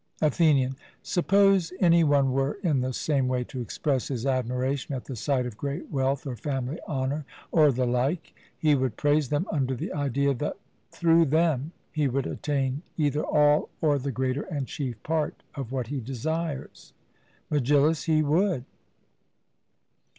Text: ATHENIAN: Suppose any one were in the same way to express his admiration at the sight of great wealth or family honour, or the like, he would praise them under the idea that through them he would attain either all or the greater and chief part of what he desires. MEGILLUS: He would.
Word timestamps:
ATHENIAN: 0.23 0.77
Suppose 1.03 1.71
any 1.79 2.03
one 2.03 2.31
were 2.31 2.53
in 2.63 2.81
the 2.81 2.91
same 2.91 3.27
way 3.27 3.43
to 3.43 3.61
express 3.61 4.07
his 4.07 4.25
admiration 4.25 4.95
at 4.95 5.05
the 5.05 5.15
sight 5.15 5.45
of 5.45 5.59
great 5.59 5.91
wealth 5.91 6.25
or 6.25 6.35
family 6.35 6.79
honour, 6.87 7.23
or 7.51 7.71
the 7.71 7.85
like, 7.85 8.33
he 8.57 8.73
would 8.73 8.97
praise 8.97 9.29
them 9.29 9.45
under 9.51 9.75
the 9.75 9.93
idea 9.93 10.33
that 10.33 10.57
through 10.89 11.25
them 11.25 11.71
he 11.91 12.07
would 12.07 12.25
attain 12.25 12.81
either 12.97 13.23
all 13.23 13.69
or 13.79 13.99
the 13.99 14.11
greater 14.11 14.41
and 14.51 14.65
chief 14.65 14.97
part 15.03 15.43
of 15.53 15.71
what 15.71 15.85
he 15.85 15.99
desires. 15.99 16.93
MEGILLUS: 17.51 18.05
He 18.05 18.23
would. 18.23 18.65